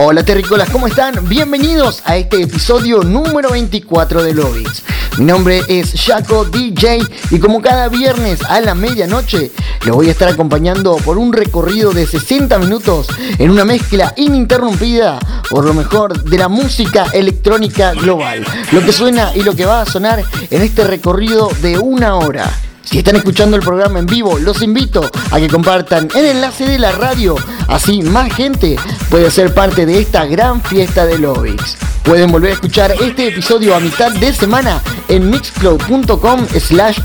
Hola 0.00 0.22
terrícolas, 0.22 0.70
¿cómo 0.70 0.86
están? 0.86 1.28
Bienvenidos 1.28 2.02
a 2.04 2.16
este 2.16 2.40
episodio 2.40 3.02
número 3.02 3.50
24 3.50 4.22
de 4.22 4.32
Lovix. 4.32 4.84
Mi 5.18 5.24
nombre 5.24 5.60
es 5.66 5.92
Jaco 6.00 6.44
DJ 6.44 7.00
y 7.32 7.40
como 7.40 7.60
cada 7.60 7.88
viernes 7.88 8.40
a 8.44 8.60
la 8.60 8.76
medianoche 8.76 9.50
los 9.84 9.96
voy 9.96 10.06
a 10.06 10.12
estar 10.12 10.28
acompañando 10.28 10.98
por 10.98 11.18
un 11.18 11.32
recorrido 11.32 11.90
de 11.90 12.06
60 12.06 12.60
minutos 12.60 13.08
en 13.38 13.50
una 13.50 13.64
mezcla 13.64 14.14
ininterrumpida 14.16 15.18
por 15.50 15.64
lo 15.64 15.74
mejor 15.74 16.22
de 16.22 16.38
la 16.38 16.48
música 16.48 17.06
electrónica 17.12 17.92
global. 17.92 18.46
Lo 18.70 18.80
que 18.82 18.92
suena 18.92 19.32
y 19.34 19.42
lo 19.42 19.56
que 19.56 19.66
va 19.66 19.80
a 19.80 19.86
sonar 19.86 20.22
en 20.48 20.62
este 20.62 20.84
recorrido 20.84 21.50
de 21.60 21.76
una 21.76 22.14
hora. 22.14 22.48
Si 22.90 22.96
están 22.96 23.16
escuchando 23.16 23.54
el 23.54 23.62
programa 23.62 23.98
en 23.98 24.06
vivo, 24.06 24.38
los 24.38 24.62
invito 24.62 25.10
a 25.30 25.38
que 25.38 25.48
compartan 25.48 26.08
el 26.14 26.24
enlace 26.24 26.64
de 26.66 26.78
la 26.78 26.90
radio, 26.92 27.36
así 27.66 28.00
más 28.00 28.32
gente 28.32 28.76
puede 29.10 29.30
ser 29.30 29.52
parte 29.52 29.84
de 29.84 30.00
esta 30.00 30.24
gran 30.24 30.62
fiesta 30.62 31.04
de 31.04 31.18
Lovix. 31.18 31.76
Pueden 32.02 32.32
volver 32.32 32.52
a 32.52 32.54
escuchar 32.54 32.92
este 32.92 33.28
episodio 33.28 33.74
a 33.74 33.80
mitad 33.80 34.10
de 34.12 34.32
semana 34.32 34.80
en 35.08 35.28
mixcloud.com 35.28 36.46
slash 36.58 37.00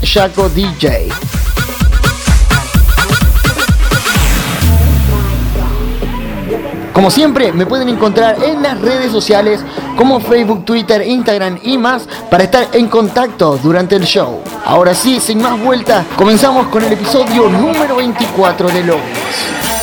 DJ. 0.54 1.10
Como 6.94 7.10
siempre, 7.10 7.52
me 7.52 7.66
pueden 7.66 7.88
encontrar 7.88 8.42
en 8.42 8.62
las 8.62 8.80
redes 8.80 9.12
sociales 9.12 9.60
como 9.96 10.20
Facebook, 10.20 10.64
Twitter, 10.64 11.06
Instagram 11.06 11.58
y 11.62 11.76
más 11.76 12.08
para 12.34 12.42
estar 12.42 12.68
en 12.72 12.88
contacto 12.88 13.60
durante 13.62 13.94
el 13.94 14.02
show. 14.02 14.42
Ahora 14.64 14.92
sí, 14.92 15.20
sin 15.20 15.40
más 15.40 15.56
vueltas, 15.62 16.04
comenzamos 16.16 16.66
con 16.66 16.82
el 16.82 16.94
episodio 16.94 17.48
número 17.48 17.94
24 17.94 18.70
de 18.70 18.82
Lobos. 18.82 19.73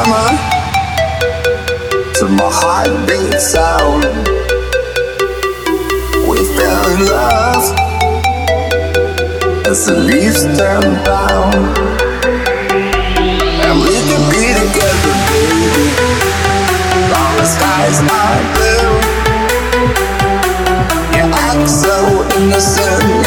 summer 0.00 0.28
to 2.14 2.24
my 2.28 2.48
heartbeat 2.60 3.40
sound. 3.40 4.04
We 6.28 6.38
fell 6.56 6.84
in 6.94 7.00
love 7.06 7.64
as 9.66 9.86
the 9.86 9.96
leaves 10.08 10.42
turn 10.58 10.84
brown, 11.04 11.52
and 13.66 13.74
we 13.84 13.96
can 14.08 14.22
be 14.32 14.44
together, 14.60 15.14
baby. 15.28 15.86
All 17.16 17.32
the 17.40 17.46
skies 17.54 17.98
are 18.20 18.42
blue. 18.56 18.92
You 21.16 21.24
act 21.48 21.68
so 21.68 21.96
innocent. 22.38 23.19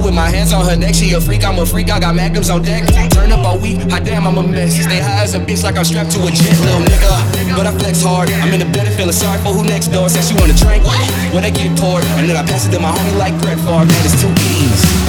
Girl 0.00 0.06
with 0.06 0.14
my 0.14 0.28
hands 0.28 0.52
on 0.52 0.64
her 0.64 0.76
neck. 0.76 0.94
She 0.94 1.12
a 1.12 1.20
freak, 1.20 1.44
I'm 1.44 1.58
a 1.58 1.66
freak. 1.66 1.90
I 1.90 2.00
got 2.00 2.14
magnums 2.14 2.50
on 2.50 2.62
deck. 2.62 2.84
Turn 3.10 3.32
up 3.32 3.44
all 3.44 3.58
week, 3.58 3.78
hot 3.90 4.04
damn, 4.04 4.26
I'm 4.26 4.38
a 4.38 4.42
mess. 4.42 4.74
Stay 4.74 5.00
high 5.00 5.22
as 5.22 5.34
a 5.34 5.40
bitch 5.40 5.62
like 5.62 5.76
I'm 5.76 5.84
strapped 5.84 6.12
to 6.12 6.26
a 6.26 6.30
jet, 6.30 6.58
little 6.60 6.80
nigga. 6.80 7.56
But 7.56 7.66
I 7.66 7.72
flex 7.78 8.02
hard. 8.02 8.30
I'm 8.30 8.52
in 8.52 8.60
the 8.60 8.66
bed 8.66 8.86
and 8.86 8.96
feeling 8.96 9.12
sorry 9.12 9.38
for 9.42 9.52
who 9.52 9.64
next 9.64 9.88
door. 9.88 10.08
Said 10.08 10.24
she 10.24 10.34
wanna 10.34 10.54
drink. 10.54 10.84
When 11.34 11.42
they 11.42 11.50
get 11.50 11.78
poured, 11.78 12.04
and 12.18 12.28
then 12.28 12.36
I 12.36 12.44
pass 12.44 12.66
it 12.66 12.72
to 12.72 12.80
my 12.80 12.90
homie 12.90 13.18
like 13.18 13.38
Brett 13.40 13.58
Favre. 13.58 13.86
Man, 13.86 14.04
it's 14.04 14.20
two 14.20 14.30
E's. 14.30 14.99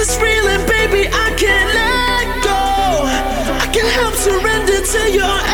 this 0.00 0.16
and 0.16 0.66
baby, 0.66 1.08
I 1.12 1.28
can't 1.36 1.74
let 1.76 2.42
go. 2.42 3.04
I 3.60 3.70
can't 3.70 3.92
help 4.00 4.14
surrender 4.14 4.80
to 4.80 5.12
your. 5.12 5.49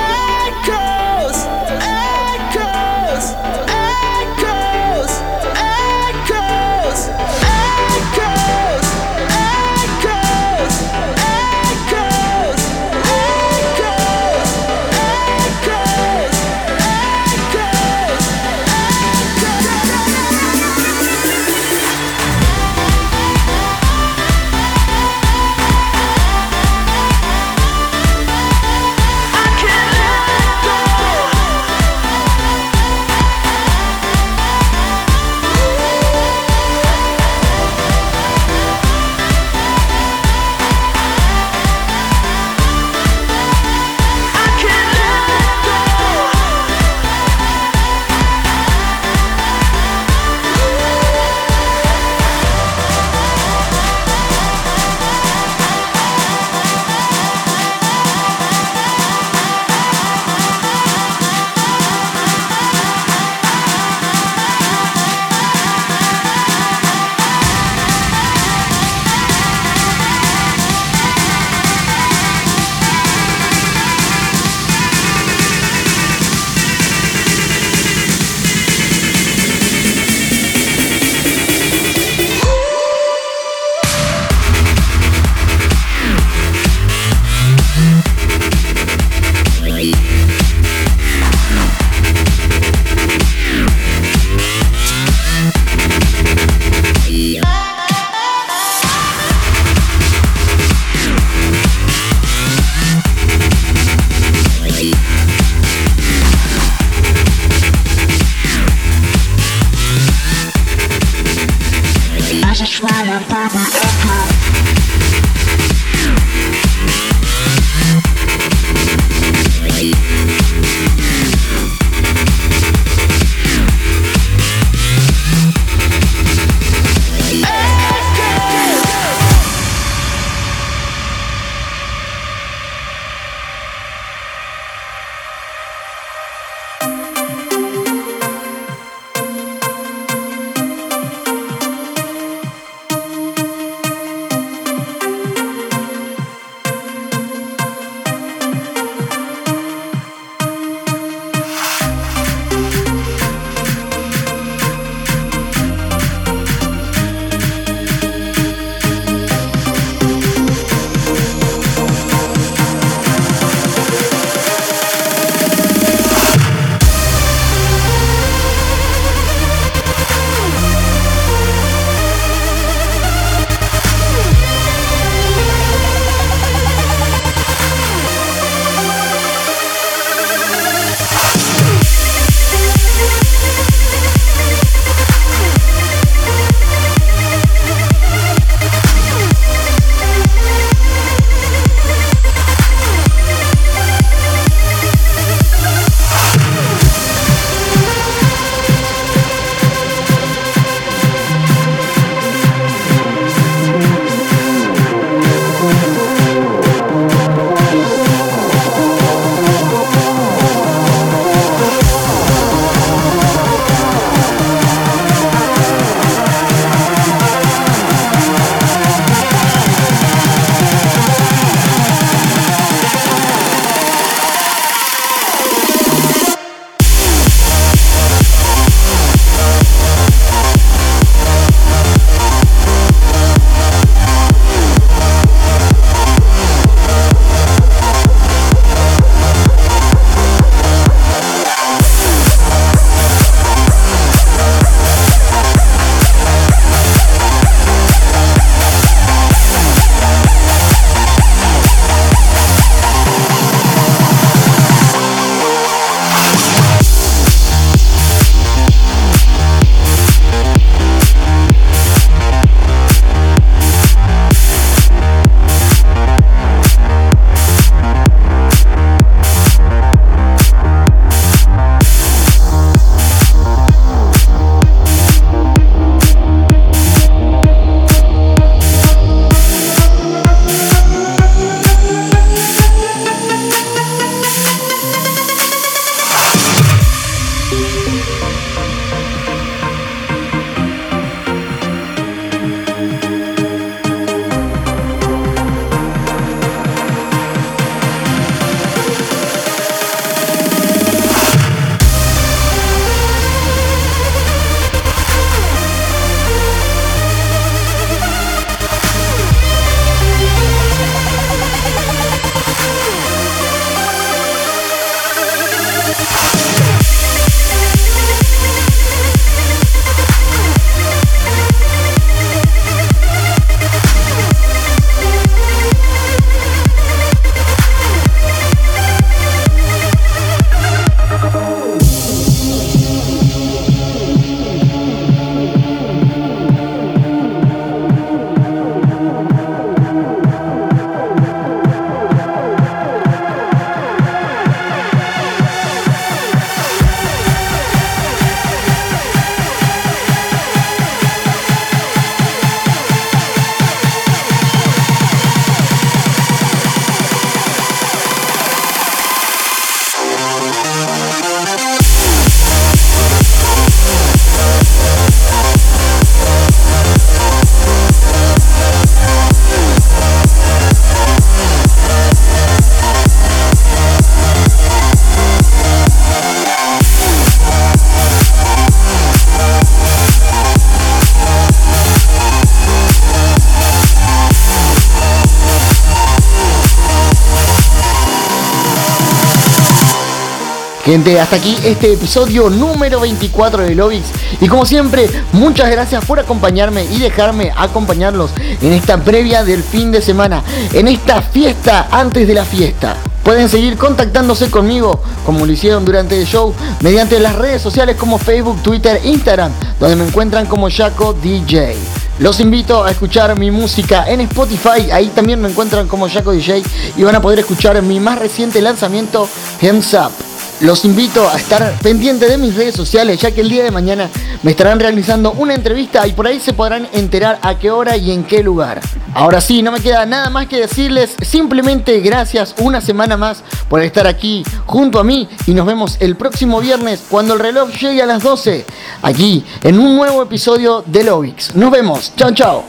Gente, 390.86 391.18
hasta 391.18 391.34
aquí 391.34 391.56
este 391.64 391.94
episodio 391.94 392.48
número 392.48 393.00
24 393.00 393.64
de 393.64 393.74
Lobix. 393.74 394.04
Y 394.40 394.46
como 394.46 394.64
siempre, 394.64 395.10
muchas 395.32 395.68
gracias 395.68 396.04
por 396.04 396.20
acompañarme 396.20 396.84
y 396.84 397.00
dejarme 397.00 397.50
acompañarlos 397.56 398.30
en 398.62 398.72
esta 398.72 398.96
previa 398.96 399.42
del 399.42 399.64
fin 399.64 399.90
de 399.90 400.00
semana, 400.00 400.44
en 400.72 400.86
esta 400.86 401.22
fiesta 401.22 401.88
antes 401.90 402.28
de 402.28 402.34
la 402.34 402.44
fiesta. 402.44 402.98
Pueden 403.24 403.48
seguir 403.48 403.76
contactándose 403.76 404.48
conmigo 404.48 405.02
como 405.24 405.44
lo 405.44 405.50
hicieron 405.50 405.84
durante 405.84 406.16
el 406.20 406.24
show 406.24 406.54
mediante 406.82 407.18
las 407.18 407.34
redes 407.34 407.60
sociales 407.60 407.96
como 407.96 408.16
Facebook, 408.16 408.62
Twitter, 408.62 409.00
Instagram, 409.02 409.50
donde 409.80 409.96
me 409.96 410.06
encuentran 410.06 410.46
como 410.46 410.70
Jaco 410.70 411.14
DJ. 411.14 411.74
Los 412.20 412.38
invito 412.38 412.84
a 412.84 412.92
escuchar 412.92 413.36
mi 413.36 413.50
música 413.50 414.04
en 414.06 414.20
Spotify, 414.20 414.92
ahí 414.92 415.08
también 415.08 415.42
me 415.42 415.48
encuentran 415.48 415.88
como 415.88 416.08
Jaco 416.08 416.30
DJ 416.30 416.62
y 416.96 417.02
van 417.02 417.16
a 417.16 417.20
poder 417.20 417.40
escuchar 417.40 417.82
mi 417.82 417.98
más 417.98 418.20
reciente 418.20 418.62
lanzamiento, 418.62 419.28
Hands 419.60 419.94
Up. 419.94 420.25
Los 420.60 420.86
invito 420.86 421.28
a 421.28 421.36
estar 421.36 421.78
pendientes 421.82 422.30
de 422.30 422.38
mis 422.38 422.54
redes 422.56 422.74
sociales, 422.74 423.20
ya 423.20 423.30
que 423.30 423.42
el 423.42 423.50
día 423.50 423.62
de 423.62 423.70
mañana 423.70 424.08
me 424.42 424.52
estarán 424.52 424.80
realizando 424.80 425.32
una 425.32 425.52
entrevista 425.54 426.06
y 426.06 426.12
por 426.12 426.26
ahí 426.26 426.40
se 426.40 426.54
podrán 426.54 426.88
enterar 426.94 427.38
a 427.42 427.58
qué 427.58 427.70
hora 427.70 427.98
y 427.98 428.10
en 428.10 428.24
qué 428.24 428.42
lugar. 428.42 428.80
Ahora 429.12 429.42
sí, 429.42 429.60
no 429.60 429.70
me 429.70 429.80
queda 429.80 430.06
nada 430.06 430.30
más 430.30 430.46
que 430.46 430.58
decirles, 430.58 431.14
simplemente 431.20 432.00
gracias 432.00 432.54
una 432.58 432.80
semana 432.80 433.18
más 433.18 433.44
por 433.68 433.82
estar 433.82 434.06
aquí 434.06 434.44
junto 434.64 434.98
a 434.98 435.04
mí 435.04 435.28
y 435.46 435.52
nos 435.52 435.66
vemos 435.66 435.98
el 436.00 436.16
próximo 436.16 436.58
viernes 436.60 437.04
cuando 437.06 437.34
el 437.34 437.40
reloj 437.40 437.70
llegue 437.72 438.00
a 438.00 438.06
las 438.06 438.22
12, 438.22 438.64
aquí 439.02 439.44
en 439.62 439.78
un 439.78 439.94
nuevo 439.94 440.22
episodio 440.22 440.82
de 440.86 441.04
Lovix. 441.04 441.54
Nos 441.54 441.70
vemos, 441.70 442.12
chao 442.16 442.32
chao. 442.32 442.64